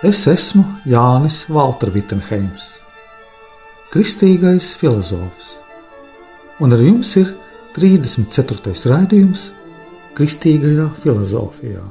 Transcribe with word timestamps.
Es 0.00 0.22
esmu 0.24 0.62
Jānis 0.88 1.42
Valtra 1.52 1.92
Vitsenheims, 1.92 2.70
kristīgais 3.92 4.70
filozofs, 4.80 5.50
un 6.64 6.72
ar 6.72 6.80
jums 6.80 7.10
ir 7.20 7.34
34. 7.76 8.72
raidījums 8.88 9.42
Kristīgajā 10.16 10.86
filozofijā. 11.02 11.84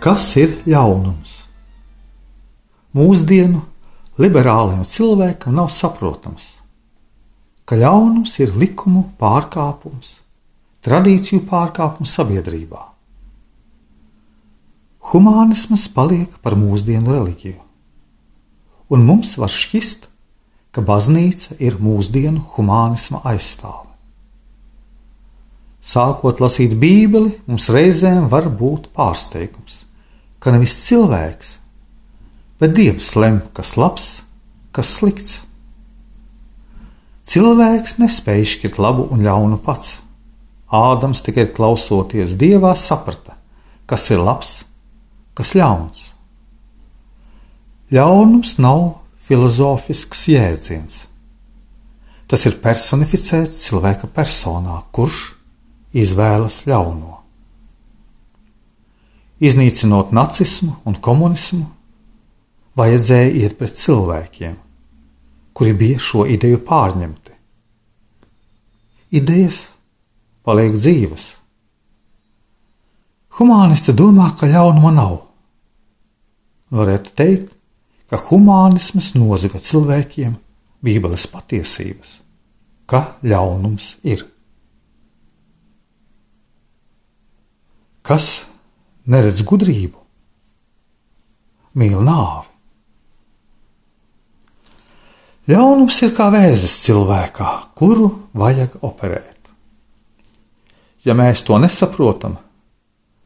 Kas 0.00 0.32
ir 0.40 0.56
ļaunums? 0.64 1.29
Mūsdienu 2.90 3.60
liberālajam 4.18 4.82
cilvēkam 4.82 5.54
nav 5.54 5.68
saprotams, 5.70 6.56
ka 7.62 7.76
ļaunums 7.78 8.32
ir 8.42 8.56
likumu 8.58 9.04
pārkāpums, 9.20 10.16
tradīciju 10.82 11.44
pārkāpums 11.46 12.10
sabiedrībā. 12.18 12.80
Humānisms 15.12 15.86
paliek 15.94 16.34
par 16.42 16.58
mūsdienu 16.58 17.14
reliģiju, 17.14 17.60
un 18.90 19.06
mums 19.06 19.36
var 19.38 19.54
šķist, 19.54 20.08
ka 20.74 20.82
baznīca 20.82 21.60
ir 21.62 21.78
mūsdienu 21.78 22.42
humānisma 22.56 23.22
aizstāve. 23.30 23.86
Sākot 25.78 26.42
lasīt 26.42 26.74
Bībeli, 26.74 27.36
mums 27.46 27.70
reizēm 27.70 28.26
var 28.34 28.50
būt 28.50 28.90
pārsteigums, 28.98 29.84
ka 30.42 30.50
nevis 30.50 30.74
cilvēks, 30.88 31.59
bet 32.60 32.76
Dievs 32.76 33.14
lem, 33.16 33.40
kas 33.56 33.74
labs, 33.80 34.08
kas 34.76 34.92
slikts. 35.00 35.40
Cilvēks 37.30 37.98
nespēja 38.02 38.44
izšķirt 38.44 38.80
labu 38.82 39.06
un 39.14 39.22
ļaunu 39.24 39.60
pats. 39.64 40.00
Ādams 40.70 41.24
tikai 41.26 41.48
klausoties 41.54 42.36
Dievā 42.38 42.72
saprata, 42.78 43.36
kas 43.90 44.06
ir 44.14 44.22
labs, 44.22 44.60
kas 45.38 45.54
ļauns. 45.58 46.10
Ļaunums 47.90 48.56
nav 48.62 49.00
filozofisks 49.26 50.28
jēdziens. 50.30 51.04
Tas 52.30 52.46
ir 52.46 52.60
personificēts 52.62 53.64
cilvēka 53.64 54.06
personā, 54.14 54.76
kurš 54.94 55.32
izvēlas 55.98 56.60
ļauno. 56.70 57.16
Iznīcinot 59.42 60.12
nacismu 60.14 60.76
un 60.86 60.98
komunismu, 61.02 61.64
vajadzēja 62.80 63.34
iet 63.42 63.58
pret 63.60 63.76
cilvēkiem, 63.76 64.56
kuri 65.52 65.76
bija 65.76 66.00
šo 66.00 66.24
ideju 66.28 66.62
pārņemti. 66.66 67.36
Idejas 69.20 69.62
paliek 70.46 70.76
dzīves. 70.78 71.26
Humānisti 73.38 73.94
domā, 73.96 74.30
ka 74.38 74.48
ļaunuma 74.50 74.92
nav. 74.94 75.16
Varētu 76.74 77.14
teikt, 77.18 77.54
ka 78.10 78.18
humānisms 78.28 79.12
nozaga 79.14 79.60
cilvēkiem 79.62 80.36
Bībeles 80.80 81.26
patiesības, 81.30 82.20
ka 82.90 83.16
ļaunums 83.22 83.96
ir. 84.06 84.24
Kas 88.06 88.46
neredz 89.10 89.42
gudrību, 89.46 89.98
mīl 91.78 92.00
nāvi. 92.06 92.49
Ļaunums 95.50 95.96
ir 96.04 96.12
kā 96.14 96.28
vēzis 96.30 96.76
cilvēkā, 96.84 97.50
kuru 97.74 98.10
vajag 98.38 98.76
operēt. 98.86 99.48
Ja 101.02 101.16
mēs 101.16 101.42
to 101.48 101.56
nesaprotam, 101.58 102.36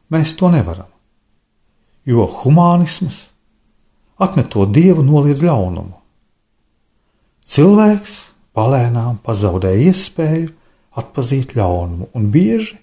mēs 0.09 0.33
to 0.39 0.49
nevaram. 0.49 0.89
Jo 2.07 2.25
humānisms, 2.39 3.27
atmetot 4.17 4.71
dievu, 4.73 5.03
noliedz 5.05 5.43
ļaunumu. 5.45 5.99
Cilvēks 7.45 8.15
palēnām 8.57 9.19
pazaudē 9.25 9.75
iespēju 9.85 10.49
atpazīt 10.97 11.53
ļaunumu, 11.57 12.09
un 12.15 12.29
bieži 12.33 12.79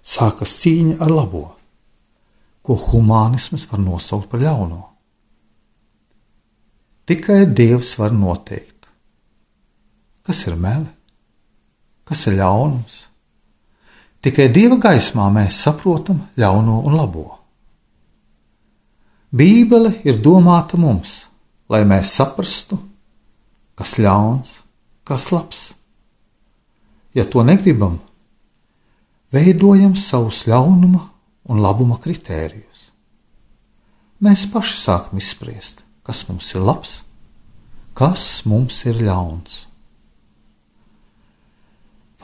sākas 0.00 0.54
cīņa 0.62 1.00
ar 1.04 1.12
labo, 1.12 1.44
ko 2.64 2.78
humānisms 2.88 3.66
var 3.68 3.82
nosaukt 3.82 4.30
par 4.32 4.44
ļauno. 4.44 4.84
Tikai 7.08 7.46
Dievs 7.56 7.94
var 7.98 8.12
noteikt, 8.12 8.67
kas 10.28 10.42
ir 10.44 10.58
meli, 10.60 10.90
kas 12.04 12.26
ir 12.28 12.34
ļaunums. 12.36 12.96
Tikai 14.20 14.50
dieva 14.52 14.76
gaismā 14.82 15.30
mēs 15.32 15.62
saprotam 15.64 16.18
ļauno 16.36 16.82
un 16.84 16.96
labo. 16.98 17.24
Bībele 19.32 19.94
ir 20.04 20.18
domāta 20.20 20.76
mums, 20.76 21.30
lai 21.72 21.80
mēs 21.88 22.12
saprastu, 22.18 22.76
kas 23.78 23.94
ļauns, 24.02 24.58
kas 25.08 25.30
labs. 25.32 25.62
Ja 27.16 27.24
to 27.24 27.40
negribam, 27.40 27.96
veidojam 29.32 29.96
savus 29.96 30.42
ļaunuma 30.50 31.06
un 31.48 31.64
labuma 31.64 31.96
kritērijus. 32.04 32.90
Mēs 34.20 34.44
paši 34.52 34.76
sākam 34.76 35.24
izspriest, 35.24 35.86
kas 36.04 36.26
mums 36.28 36.52
ir 36.52 36.68
labs, 36.68 36.98
kas 37.96 38.28
mums 38.44 38.84
ir 38.84 39.00
ļauns. 39.08 39.64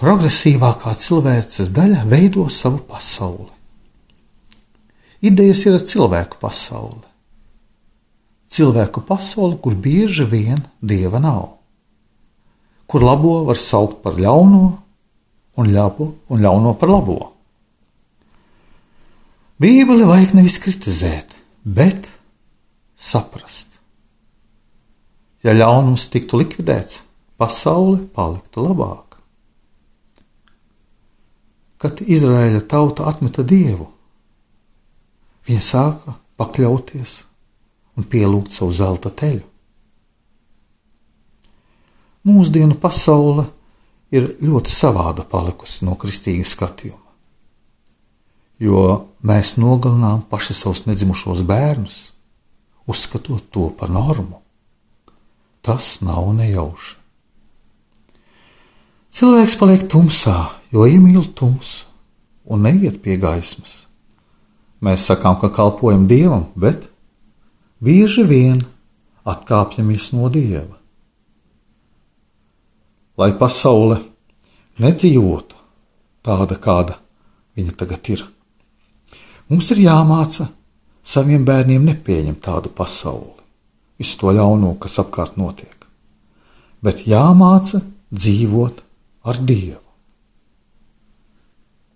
Progresīvākā 0.04 0.90
cilvēces 1.00 1.70
daļa 1.72 2.02
veido 2.04 2.42
savu 2.52 2.82
pasauli. 2.84 3.46
Idejas 5.24 5.62
ir 5.64 5.78
cilvēku 5.80 6.36
pasaule. 6.42 7.06
Cilvēku 8.52 9.00
pasaule, 9.08 9.56
kur 9.56 9.72
bieži 9.72 10.26
vien 10.28 10.60
dieva 10.84 11.22
nav, 11.24 11.46
kur 12.84 13.06
labo 13.06 13.46
var 13.46 13.56
saukt 13.56 14.02
par 14.04 14.18
ļauno 14.20 14.60
un, 15.56 15.72
ļabu, 15.72 16.10
un 16.28 16.44
ļauno 16.44 16.74
par 16.76 16.92
labo. 16.92 17.16
Bībeli 19.56 20.04
vajag 20.10 20.36
nevis 20.36 20.58
kritizēt, 20.60 21.32
bet 21.64 22.10
saprast. 22.92 23.80
Ja 25.40 25.56
ļaunums 25.56 26.10
tiktu 26.12 26.44
likvidēts, 26.44 27.00
pasaule 27.40 28.04
paliktu 28.12 28.68
labāka 28.68 29.03
kad 31.84 32.00
Izraēla 32.00 32.62
tauta 32.64 33.04
atmeta 33.10 33.42
dievu. 33.44 33.90
Viņa 35.44 35.60
sāka 35.60 36.14
pakļauties 36.40 37.18
un 38.00 38.06
pielūgt 38.08 38.54
savu 38.56 38.72
zelta 38.72 39.12
teļu. 39.12 39.44
Mūsdienu 42.24 42.78
pasaule 42.80 43.44
ir 44.16 44.30
ļoti 44.40 44.72
savāda 44.72 45.26
palikusi 45.28 45.84
no 45.84 45.98
kristīga 46.00 46.48
skatījuma, 46.48 47.12
jo 48.64 48.80
mēs 49.20 49.58
nogalinām 49.60 50.24
paši 50.30 50.56
savus 50.56 50.86
nedzimušos 50.88 51.44
bērnus, 51.44 51.98
uzskatot 52.88 53.52
to 53.52 53.68
par 53.76 53.92
normu. 53.92 54.40
Tas 55.60 55.98
nav 56.00 56.32
nejauši. 56.40 57.03
Cilvēks 59.14 59.54
paliek 59.60 59.82
tumsā, 59.86 60.34
jo 60.74 60.88
iemīl 60.90 61.22
tumsu 61.38 61.86
un 62.50 62.64
neiet 62.66 62.96
pie 62.98 63.14
gaismas. 63.22 63.84
Mēs 64.82 65.04
sakām, 65.06 65.36
ka 65.38 65.52
kalpojam 65.54 66.08
dievam, 66.10 66.48
bet 66.58 66.88
bieži 67.78 68.24
vien 68.26 68.64
atkāpjamies 69.22 70.08
no 70.16 70.26
dieva. 70.34 70.74
Lai 73.14 73.30
pasaule 73.38 74.00
nedzīvotu 74.82 75.62
tāda, 76.26 76.58
kāda 76.58 76.98
viņa 77.54 77.78
tagad 77.78 78.10
ir, 78.10 78.24
mums 79.46 79.70
ir 79.70 79.84
jāmāca 79.84 80.48
saviem 81.06 81.46
bērniem 81.46 81.86
nepieņemt 81.86 82.42
tādu 82.42 82.74
pasauli. 82.74 83.30
visu 83.98 84.18
to 84.18 84.34
ļauno, 84.34 84.74
kas 84.74 84.98
apkārt 84.98 85.38
notiek, 85.38 85.86
bet 86.82 87.06
jāmāca 87.06 87.78
dzīvot 88.10 88.83
ar 89.24 89.40
Dievu. 89.40 89.80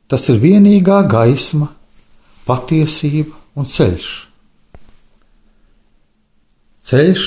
Tas 0.09 0.25
ir 0.33 0.41
vienīgā 0.41 1.03
gaisma, 1.11 1.69
patiesība 2.49 3.37
un 3.61 3.69
ceļš. 3.69 4.09
Ceļš, 6.89 7.25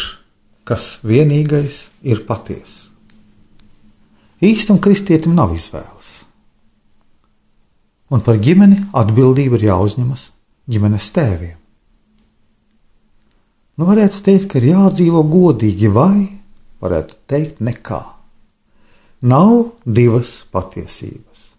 kas 0.65 0.95
vienīgais 1.05 1.83
ir 2.01 2.23
patiesa. 2.25 2.89
Īstam 4.41 4.79
kristietim 4.81 5.35
nav 5.37 5.53
izvēles. 5.53 6.09
Un 8.11 8.23
par 8.25 8.41
ģimeni 8.41 8.79
atbildība 8.97 9.59
ir 9.59 9.67
jāuzņemas 9.69 10.31
ģimenes 10.71 11.11
tēviem. 11.13 11.57
Nu, 13.77 13.85
varētu 13.87 14.23
teikt, 14.25 14.49
ka 14.49 14.59
ir 14.59 14.71
jādzīvo 14.73 15.21
godīgi, 15.31 15.87
vai 15.93 16.41
varētu 16.81 17.15
teikt, 17.29 17.61
nekā. 17.63 18.01
Nav 19.21 19.75
divas 19.85 20.41
patiesības. 20.49 21.51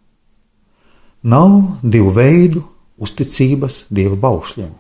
Nav 1.23 1.79
divu 1.83 2.11
veidu 2.17 2.65
uzticības 2.99 3.85
dieva 3.95 4.19
baušļiem. 4.19 4.73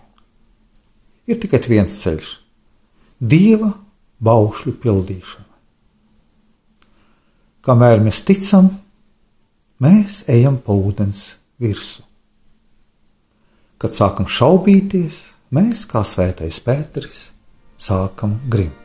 Ir 1.30 1.38
tikai 1.38 1.60
viens 1.70 1.94
ceļš- 2.02 2.32
dieva 3.34 3.70
baušļu 4.18 4.74
pildīšana. 4.82 5.50
Kamēr 7.62 8.02
mēs 8.02 8.24
ticam, 8.26 8.72
mēs 9.78 10.24
ejam 10.26 10.58
pa 10.58 10.72
ūdens 10.72 11.36
virsmu. 11.62 12.04
Kad 13.78 13.94
sākam 13.94 14.26
šaubīties, 14.26 15.22
mēs, 15.54 15.86
kā 15.86 16.02
svētais 16.02 16.58
Pēteris, 16.58 17.30
sākam 17.78 18.40
grimt. 18.48 18.81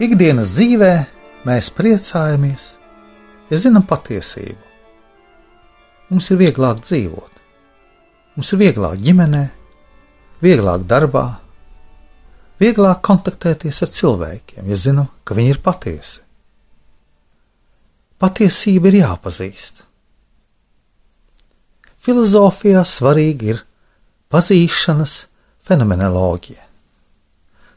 Ikdienas 0.00 0.54
dzīvē 0.54 0.92
mēs 1.44 1.66
priecājamies, 1.76 2.62
ja 3.50 3.58
zinām 3.60 3.82
patiesību. 3.84 4.62
Mums 6.08 6.30
ir 6.32 6.38
vieglāk 6.40 6.80
dzīvot, 6.80 7.42
mums 8.32 8.52
ir 8.54 8.60
vieglāk 8.62 8.96
ģimenē, 9.04 9.42
vieglāk 10.40 10.88
darbā, 10.88 11.26
vieglāk 12.64 13.04
kontaktēties 13.04 13.82
ar 13.84 13.92
cilvēkiem, 13.98 14.72
ja 14.72 14.80
zinām, 14.86 15.12
ka 15.20 15.36
viņi 15.36 15.52
ir 15.52 15.60
patiesi. 15.68 16.24
Patiesība 18.16 18.88
ir 18.88 19.02
jāpazīst. 19.02 19.84
Filozofijā 22.00 22.88
svarīgi 22.88 23.52
ir 23.52 23.66
pazīšanas 24.32 25.26
fenomenoloģija. 25.60 26.64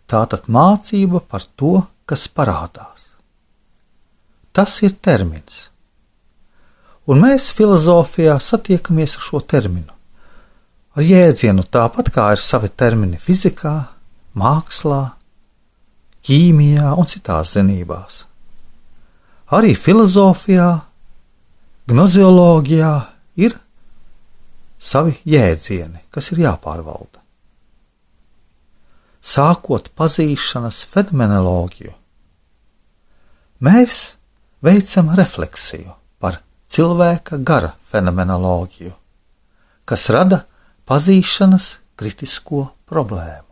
Tātad 0.08 0.48
mācība 0.48 1.20
par 1.20 1.44
to, 1.60 1.81
kas 2.09 2.27
parādās. 2.27 3.07
Tas 4.53 4.75
ir 4.85 4.95
termins. 5.01 5.69
Un 7.09 7.19
mēs 7.23 7.50
filozofijā 7.55 8.35
satiekamies 8.39 9.17
ar 9.17 9.25
šo 9.27 9.41
terminu. 9.41 9.89
Ar 10.94 11.03
jēdzienu 11.03 11.65
tāpat 11.73 12.11
kā 12.13 12.29
ir 12.35 12.44
savi 12.44 12.69
termini 12.69 13.17
fizikā, 13.19 13.73
mākslā, 14.38 15.01
ķīmijā 16.23 16.94
un 16.94 17.09
citās 17.09 17.55
zinībās. 17.57 18.21
Arī 19.53 19.73
filozofijā, 19.75 20.69
gnozioloģijā 21.89 22.94
ir 23.44 23.57
savi 24.79 25.17
jēdzieni, 25.27 26.05
kas 26.13 26.31
ir 26.31 26.45
jāpārvalda 26.45 27.23
sākot 29.24 29.88
pazīšanas 29.96 30.84
fenomenoloģiju, 30.92 31.94
mēs 33.64 34.00
veicam 34.64 35.14
refleksiju 35.16 35.96
par 36.20 36.42
cilvēka 36.68 37.40
gara 37.40 37.72
fenomenoloģiju, 37.88 38.92
kas 39.88 40.10
rada 40.12 40.44
pazīšanas 40.90 41.70
kritisko 42.00 42.68
problēmu. 42.90 43.48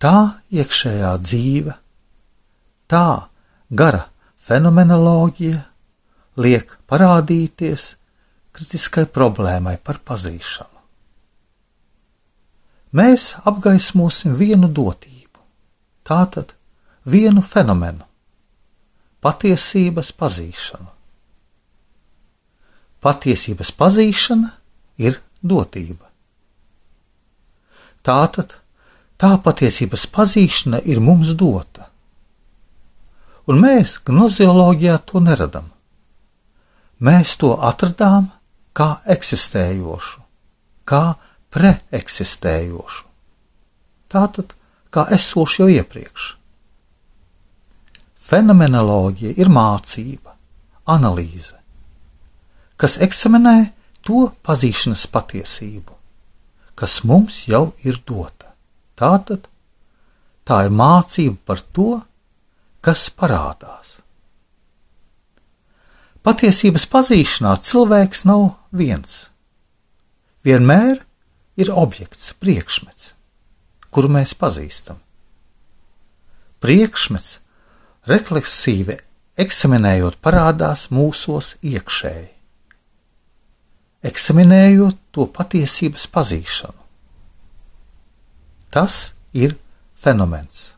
Tā 0.00 0.16
iekšējā 0.52 1.12
dzīve, 1.24 1.74
tā 2.88 3.28
gara 3.68 4.06
fenomenoloģija 4.48 5.60
liek 6.40 6.78
parādīties 6.88 7.90
kritiskai 8.56 9.04
problēmai 9.12 9.76
par 9.84 10.00
pazīšanu 10.04 10.75
mēs 12.92 13.34
apgaismosim 13.44 14.36
vienu 14.38 14.68
dotību, 14.68 15.40
tātad 16.04 16.54
vienu 17.06 17.42
fenomenu- 17.42 18.04
patiesības 19.24 20.12
pazīšanu. 20.12 20.90
Patiesības 23.00 23.70
pazīšana 23.72 24.52
ir 24.98 25.20
dotība. 25.44 26.06
Tātad 28.02 28.56
tā 29.18 29.36
patiesības 29.42 30.06
pazīšana 30.06 30.80
ir 30.84 31.00
mums 31.00 31.34
dota. 31.34 31.88
Un 33.46 33.60
mēs 33.62 34.00
gnozioloģijā 34.02 34.98
to 35.06 35.20
neradām. 35.22 35.70
Mēs 37.00 37.36
to 37.38 37.52
atradām 37.60 38.30
kā 38.74 39.00
eksistējošu, 39.06 40.20
kā 40.84 41.16
preeksistējošu. 41.56 43.04
Tātad, 44.12 44.52
kā 44.92 45.06
esošu 45.16 45.64
jau 45.64 45.68
iepriekš. 45.72 46.34
Fenomenoloģija 48.26 49.36
ir 49.40 49.50
mācība, 49.52 50.34
analīze, 50.90 51.54
kas 52.76 52.98
eksaminē 53.02 53.56
to 54.06 54.26
pazīšanas 54.46 55.06
patiesību, 55.14 55.94
kas 56.78 57.00
mums 57.08 57.44
jau 57.50 57.70
ir 57.86 58.02
dota. 58.06 58.52
Tātad 58.98 59.46
tā 60.46 60.64
ir 60.66 60.74
mācība 60.74 61.38
par 61.46 61.62
to, 61.74 62.00
kas 62.84 63.08
parādās. 63.10 63.96
Patiesības 66.26 66.88
pazīšanā 66.90 67.54
cilvēks 67.62 68.24
nav 68.26 68.48
viens. 68.74 69.28
Vienmēr 70.46 71.05
ir 71.56 71.72
objekts, 71.72 72.34
priekšmets, 72.40 73.12
kuru 73.90 74.12
mēs 74.12 74.34
pazīstam. 74.38 75.00
Priekšmets 76.60 77.38
refleksīvi 78.08 78.98
eksaminējot, 79.40 80.18
parādās 80.24 80.86
mūsos 80.94 81.54
iekšēji, 81.64 82.30
eksaminējot 84.06 84.98
to 85.12 85.26
patiesības 85.32 86.06
pazīšanu. 86.12 86.80
Tas 88.72 89.14
ir 89.32 89.56
fenomens. 89.96 90.72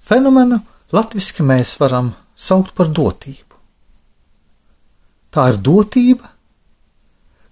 Fenomenu 0.00 0.60
latviešu 0.92 1.46
mēs 1.46 1.76
varam 1.80 2.12
saukt 2.36 2.74
par 2.76 2.90
dotību. 2.90 3.56
Tā 5.30 5.46
ir 5.52 5.60
dotība, 5.62 6.32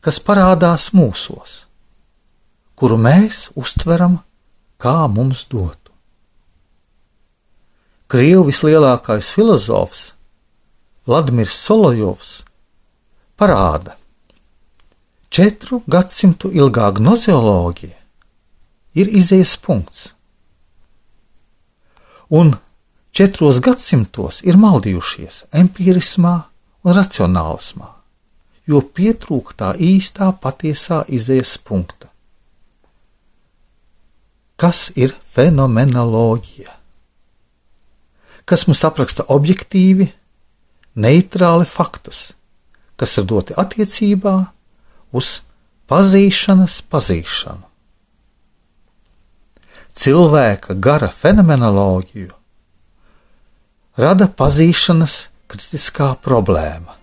kas 0.04 0.20
parādās 0.22 0.90
mūsos, 0.94 1.64
kuru 2.78 2.98
mēs 3.02 3.48
uztveram 3.58 4.20
kā 4.78 5.08
mums 5.10 5.44
dotu. 5.50 5.92
Krievu 8.08 8.46
vislielākais 8.48 9.32
filozofs 9.34 10.12
Vladimirs 11.08 11.56
Solojovs 11.64 12.30
parāda, 13.40 13.96
četru 15.32 15.82
gadsimtu 15.88 16.50
ilgā 16.52 16.90
gnozioloģija 16.96 17.98
ir 18.98 19.12
izējas 19.20 19.56
punkts, 19.64 20.06
un 22.28 22.54
četros 23.12 23.60
gadsimtos 23.64 24.42
ir 24.46 24.60
maldījušies 24.60 25.46
empirismā 25.60 26.34
un 26.84 26.96
racionālismā 26.96 27.97
jo 28.68 28.82
pietrūka 28.82 29.56
tā 29.56 29.70
īstā 29.80 30.28
patiesā 30.42 31.02
izējas 31.08 31.56
punkta. 31.64 32.10
Kas 34.58 34.88
ir 34.98 35.14
fenomenoloģija? 35.34 36.72
Kas 38.48 38.66
mums 38.66 38.82
apraksta 38.84 39.24
objektīvi 39.30 40.08
neitrāli 40.98 41.68
faktus, 41.68 42.32
kas 42.98 43.14
ir 43.20 43.28
doti 43.30 43.54
attiecībā 43.56 44.34
uz 45.14 45.38
pazīšanas 45.88 46.80
pazīšanu. 46.90 47.64
Cilvēka 49.98 50.76
gara 50.78 51.08
fenomenoloģiju 51.10 52.34
rada 53.98 54.28
pazīšanas 54.28 55.16
kritiskā 55.50 56.12
problēma. 56.22 56.97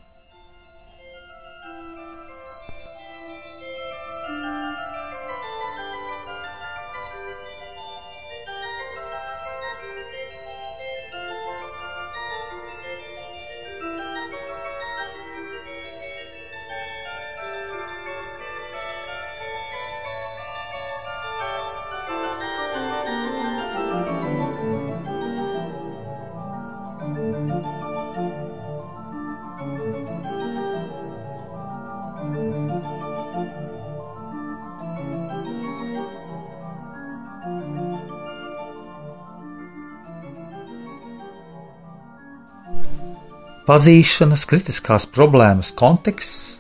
Pazīšanas 43.65 44.43
kritiskās 44.45 45.07
problēmas 45.09 45.71
konteksts 45.73 46.59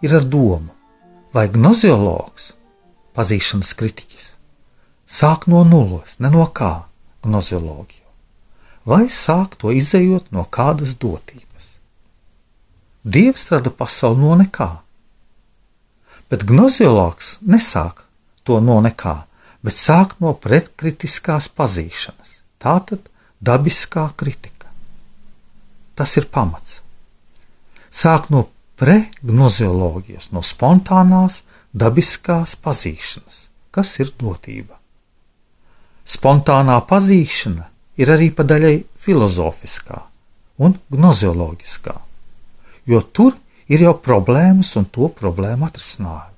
ir 0.00 0.14
ar 0.16 0.24
domu, 0.24 0.70
vai 1.36 1.50
gnoziologs, 1.52 2.54
pazīšanas 3.12 3.74
kritiķis, 3.76 4.30
sāk 5.04 5.44
no 5.52 5.60
nulles, 5.68 6.14
ne 6.16 6.30
no 6.32 6.46
kā 6.48 6.86
gnoziologiju, 7.26 8.08
vai 8.88 9.02
sāk 9.12 9.58
to 9.60 9.74
izējot 9.76 10.32
no 10.32 10.46
kādas 10.48 10.96
dotības. 10.96 11.68
Dievs 13.04 13.50
rada 13.52 13.68
pasauli 13.68 14.24
no 14.24 14.32
nekā, 14.40 14.70
bet 16.32 16.48
gnoziologs 16.48 17.36
nesāk 17.44 18.06
to 18.48 18.62
no 18.64 18.80
nekā, 18.80 19.18
bet 19.60 19.76
sāk 19.76 20.16
no 20.24 20.32
pretkritiskās 20.32 21.52
pazīšanas, 21.52 22.40
tātad 22.56 23.10
dabiskā 23.44 24.08
kritika. 24.16 24.55
Tas 25.96 26.16
ir 26.20 26.28
pamats. 26.28 26.80
Sāk 27.88 28.28
no 28.28 28.46
pregnozioloģijas, 28.76 30.30
no 30.36 30.42
spontānās, 30.44 31.40
dabiskās 31.72 32.56
pazīšanas, 32.60 33.46
kas 33.72 33.94
ir 34.02 34.12
dotība. 34.20 34.76
Spontānā 36.06 36.76
pazīšana 36.88 37.66
ir 38.00 38.12
arī 38.12 38.28
pa 38.36 38.44
daļai 38.46 38.76
filozofiskā 39.00 40.02
un 40.62 40.76
gnozioloģiskā, 40.92 41.96
jo 42.86 43.00
tur 43.16 43.34
ir 43.72 43.82
jau 43.88 43.96
problēmas 43.98 44.76
un 44.78 44.86
to 44.92 45.08
problēmu 45.16 45.66
atrisinājumi. 45.66 46.36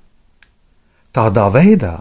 Tādā 1.13 1.49
veidā 1.53 1.95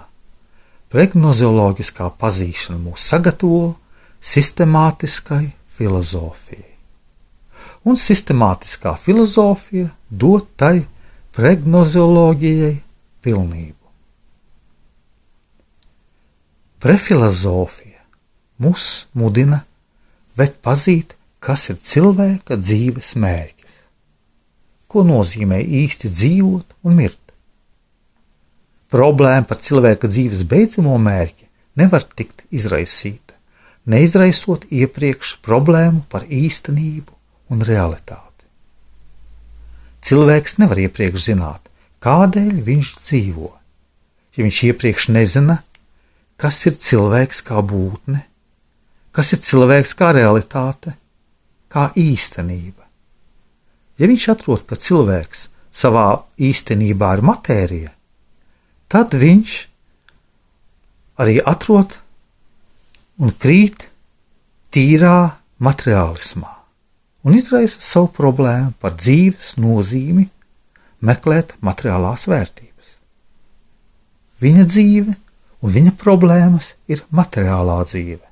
pregnozioloģiskā 0.94 2.14
pazīšana 2.22 2.80
mūs 2.86 3.10
sagatavo 3.12 3.76
sistemātiskai 4.22 5.44
filozofijai 5.78 6.77
un 7.88 7.96
sistemātiskā 8.00 8.96
filozofija 9.00 9.90
dod 10.10 10.50
tai 10.60 10.84
pregnozioloģijai 11.38 12.76
pilnību. 13.24 13.74
Prefilozofija 16.84 18.04
mūs 18.62 19.08
mudina 19.18 19.64
bet 20.38 20.60
pazīt, 20.62 21.16
kas 21.42 21.68
ir 21.72 21.80
cilvēka 21.82 22.58
dzīves 22.62 23.16
mērķis, 23.18 23.78
ko 24.90 25.04
nozīmē 25.08 25.60
īsti 25.82 26.12
dzīvot 26.14 26.78
un 26.86 26.98
mirt. 27.00 27.22
Problēma 28.94 29.48
par 29.50 29.60
cilvēka 29.64 30.10
dzīves 30.12 30.46
beidzamo 30.48 30.96
mērķi 31.02 31.50
nevar 31.82 32.06
tikt 32.18 32.46
izraisīta, 32.54 33.36
neizraisot 33.90 34.70
iepriekš 34.70 35.38
problēmu 35.46 36.06
par 36.12 36.26
īstenību 36.30 37.17
un 37.54 37.64
realitāti. 37.66 38.46
Cilvēks 40.08 40.58
nevar 40.62 40.80
iepriekš 40.80 41.30
zināt, 41.32 41.68
kādēļ 42.04 42.62
viņš 42.64 42.92
dzīvo, 43.02 43.50
ja 44.38 44.46
viņš 44.46 44.60
iepriekš 44.70 45.10
nezina, 45.12 45.62
kas 46.40 46.62
ir 46.70 46.78
cilvēks 46.78 47.42
kā 47.48 47.60
būtne, 47.66 48.22
kas 49.12 49.34
ir 49.34 49.42
cilvēks 49.44 49.96
kā 49.98 50.14
realitāte, 50.16 50.94
kā 51.74 51.90
īstenība. 51.98 52.86
Ja 53.98 54.08
viņš 54.08 54.28
atrod, 54.36 54.64
ka 54.70 54.78
cilvēks 54.78 55.48
savā 55.74 56.10
īstenībā 56.38 57.16
ir 57.18 57.26
matērija, 57.26 57.94
tad 58.88 59.18
viņš 59.18 59.58
arī 61.20 61.40
atrod 61.42 61.98
un 63.18 63.34
krīt 63.42 63.90
tīrā 64.72 65.18
materiālismā 65.58 66.57
un 67.28 67.36
izraisa 67.36 67.82
savu 67.84 68.08
problēmu 68.16 68.72
par 68.80 68.96
dzīves 68.96 69.58
nozīmi 69.60 70.30
meklēt 71.04 71.58
materiālās 71.60 72.24
vērtības. 72.32 72.94
Viņa 74.40 74.66
dzīve 74.70 75.16
un 75.60 75.74
viņa 75.74 75.94
problēmas 76.00 76.72
ir 76.88 77.04
materiālā 77.12 77.82
dzīve, 77.90 78.24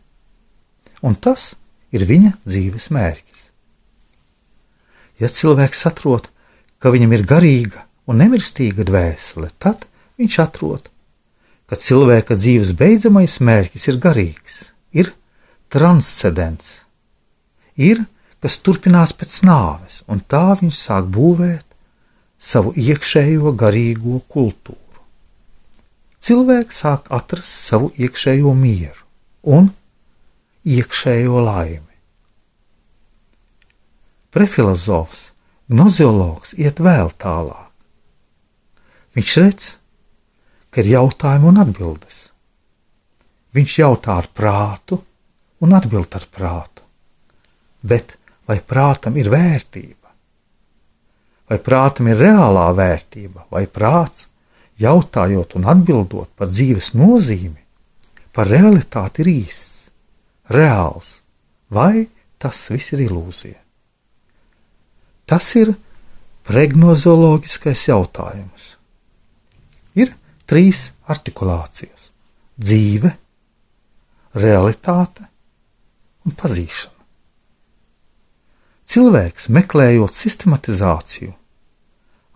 un 1.03 1.17
tas 1.19 1.53
ir 1.91 2.05
viņa 2.07 2.35
dzīves 2.45 2.87
mērķis. 2.95 3.43
Ja 5.19 5.31
cilvēks 5.31 5.83
saprot, 5.87 6.31
ka 6.79 6.91
viņam 6.93 7.15
ir 7.17 7.27
garīga 7.27 7.85
un 8.07 8.19
nemirstīga 8.21 8.85
dvēsele, 8.87 9.51
tad 9.59 9.87
viņš 10.19 10.39
atrod, 10.43 10.87
ka 11.67 11.75
cilvēka 11.79 12.37
dzīves 12.37 12.75
beidzamais 12.79 13.39
mērķis 13.43 13.87
ir 13.91 14.01
garīgs, 14.03 14.59
ir 14.93 15.11
transcendents, 15.73 16.77
ir 17.75 18.05
kas 18.45 18.59
turpinās 18.61 19.09
pēc 19.17 19.39
nāves, 19.41 20.03
un 20.05 20.19
tā 20.21 20.51
viņš 20.59 20.77
sāk 20.77 21.07
būvēt 21.09 21.65
savu 22.37 22.75
iekšējo 22.77 23.55
garīgo 23.57 24.19
kultūru. 24.29 24.99
Cilvēks 26.21 26.81
sāk 26.83 27.07
atrast 27.09 27.55
savu 27.71 27.87
iekšējo 27.97 28.51
mieru 28.53 29.01
un 29.49 29.71
iekšējo 30.61 31.41
laimi. 31.41 31.95
Prefilozofs, 34.29 35.31
gnoziologs 35.73 36.53
iet 36.61 36.81
vēl 36.85 37.09
tālāk. 37.17 37.71
Viņš 39.17 39.37
redz, 39.41 39.71
ka 40.69 40.83
ir 40.83 40.91
jautājumi 40.91 41.49
un 41.49 41.57
atbildes. 41.63 42.19
Viņš 43.57 43.79
jautā 43.81 44.19
ar 44.21 44.29
prātu 44.29 44.99
un 45.65 45.73
atbild 45.73 46.13
ar 46.19 46.29
prātu, 46.29 46.85
bet 47.81 48.19
vai 48.47 48.59
prātam 48.61 49.17
ir 49.17 49.29
vērtība, 49.33 50.09
vai 51.49 51.59
prātam 51.61 52.09
ir 52.09 52.19
reālā 52.21 52.69
vērtība, 52.77 53.47
vai 53.51 53.65
prāts, 53.67 54.27
jautājot 54.81 55.55
un 55.55 55.67
atbildot 55.71 56.31
par 56.35 56.49
dzīves 56.51 56.93
nozīmi, 56.97 57.61
par 58.35 58.49
realitāti 58.51 59.23
ir 59.23 59.31
īsts, 59.31 59.89
reāls, 60.51 61.21
vai 61.71 62.07
tas 62.41 62.59
viss 62.69 62.93
ir 62.93 63.05
ilūzija. 63.07 63.59
Tas 65.25 65.47
ir 65.57 65.73
pregnozoloģiskais 66.45 67.87
jautājums. 67.87 68.75
Ir 69.97 70.11
trīs 70.45 70.91
artikulācijas- 71.09 72.11
dzīve, 72.67 73.15
realitāte 74.35 75.25
un 76.25 76.35
pazīšana. 76.35 76.94
Cilvēks, 78.95 79.49
meklējot 79.51 80.15
sistematizāciju, 80.15 81.33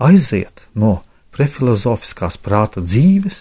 aiziet 0.03 0.65
no 0.75 0.97
prefilozofiskās 1.31 2.35
prāta 2.43 2.83
dzīves 2.83 3.37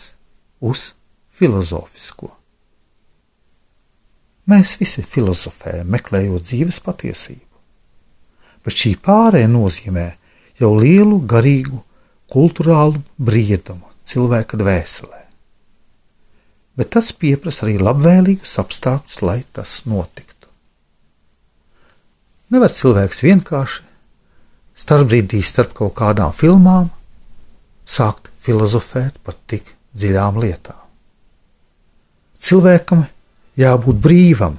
uz 0.62 0.92
filozofisko. 1.34 2.30
Mēs 4.46 4.76
visi 4.78 5.02
filozofējam, 5.02 5.90
meklējot 5.96 6.46
dzīves 6.46 6.78
patiesību, 6.86 7.58
bet 8.62 8.78
šī 8.84 8.94
pārējai 9.02 9.50
nozīmē 9.50 10.06
jau 10.62 10.72
lielu 10.78 11.18
garīgu, 11.18 11.82
kultūrālu 12.30 13.02
briedumu 13.18 13.90
cilvēka 14.06 14.62
dvēselē. 14.62 15.24
Bet 16.78 16.94
tas 16.94 17.10
prasa 17.18 17.66
arī 17.66 17.80
labvēlīgus 17.82 18.60
apstākļus, 18.62 19.22
lai 19.26 19.40
tas 19.50 19.80
notiktu. 19.90 20.27
Nevar 22.48 22.72
cilvēks 22.72 23.20
vienkārši 23.26 23.82
starpbrīdī 24.78 25.42
starp 25.44 25.74
kaut 25.76 25.92
kādām 25.98 26.32
filmām, 26.32 26.86
sākt 27.84 28.30
filozofēt 28.40 29.18
par 29.24 29.36
tik 29.50 29.74
dziļām 29.98 30.38
lietām. 30.40 30.78
Cilvēkam 32.38 33.02
jābūt 33.58 33.98
brīvam, 34.00 34.56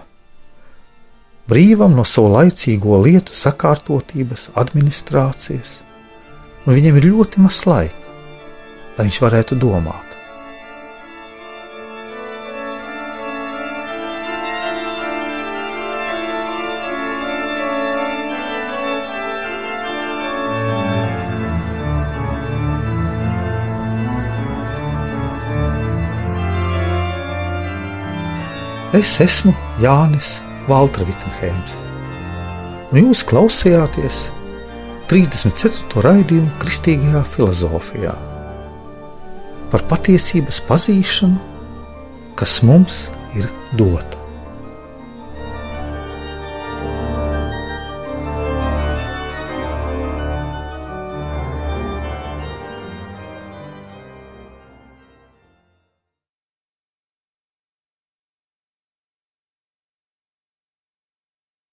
brīvam 1.50 1.96
no 1.98 2.06
savu 2.06 2.34
laicīgo 2.36 3.00
lietu 3.06 3.34
sakārtotības, 3.34 4.50
administrācijas, 4.60 5.80
un 6.66 6.78
viņam 6.78 7.00
ir 7.00 7.10
ļoti 7.16 7.42
maz 7.48 7.64
laika, 7.70 8.20
lai 8.98 9.08
viņš 9.08 9.22
varētu 9.24 9.58
domāt. 9.64 10.09
Es 28.90 29.20
esmu 29.22 29.52
Jānis 29.78 30.40
Valtra 30.66 31.06
Vitsenheims, 31.06 31.76
un 32.90 33.04
jūs 33.04 33.22
klausījāties 33.30 34.24
34. 35.12 36.02
raidījumu 36.02 36.50
Kristīgajā 36.58 37.22
filozofijā 37.30 38.16
par 39.70 39.86
patiesības 39.92 40.64
pazīšanu, 40.66 41.38
kas 42.34 42.64
mums 42.66 43.04
ir 43.38 43.46
dota. 43.78 44.19